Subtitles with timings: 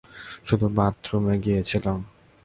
[0.47, 1.97] শুধু বাথরুমে গিয়েছিলাম।